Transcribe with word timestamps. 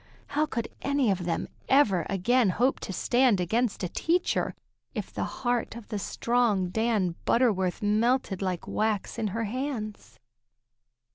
How 0.29 0.47
could 0.47 0.67
any 0.81 1.11
of 1.11 1.25
them 1.25 1.47
ever 1.69 2.07
again 2.09 2.49
hope 2.49 2.79
to 2.79 2.91
stand 2.91 3.39
against 3.39 3.83
a 3.83 3.87
teacher, 3.87 4.55
if 4.95 5.13
the 5.13 5.25
heart 5.25 5.75
of 5.75 5.89
the 5.89 5.99
strong 5.99 6.69
Dan 6.69 7.13
Butterworth 7.23 7.83
melted 7.83 8.41
like 8.41 8.67
wax 8.67 9.19
in 9.19 9.27
her 9.27 9.43
hands? 9.43 10.17